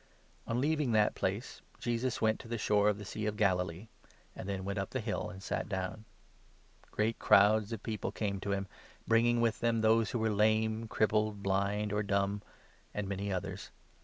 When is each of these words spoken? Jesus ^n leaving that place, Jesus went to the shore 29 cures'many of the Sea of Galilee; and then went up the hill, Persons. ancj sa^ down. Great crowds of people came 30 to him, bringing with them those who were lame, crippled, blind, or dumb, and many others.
Jesus 0.47 0.51
^n 0.51 0.59
leaving 0.61 0.91
that 0.93 1.13
place, 1.13 1.61
Jesus 1.79 2.19
went 2.19 2.39
to 2.39 2.47
the 2.47 2.57
shore 2.57 2.85
29 2.85 2.87
cures'many 2.87 2.89
of 2.93 2.97
the 2.97 3.05
Sea 3.05 3.25
of 3.27 3.37
Galilee; 3.37 3.87
and 4.35 4.49
then 4.49 4.65
went 4.65 4.79
up 4.79 4.89
the 4.89 4.99
hill, 4.99 5.25
Persons. 5.25 5.47
ancj 5.49 5.65
sa^ 5.65 5.69
down. 5.69 6.05
Great 6.89 7.19
crowds 7.19 7.71
of 7.71 7.83
people 7.83 8.11
came 8.11 8.37
30 8.37 8.39
to 8.41 8.51
him, 8.53 8.67
bringing 9.07 9.41
with 9.41 9.59
them 9.59 9.81
those 9.81 10.09
who 10.09 10.17
were 10.17 10.31
lame, 10.31 10.87
crippled, 10.87 11.43
blind, 11.43 11.93
or 11.93 12.01
dumb, 12.01 12.41
and 12.95 13.07
many 13.07 13.31
others. 13.31 13.69